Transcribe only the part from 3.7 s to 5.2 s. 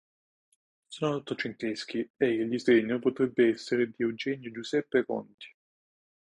di Eugenio Giuseppe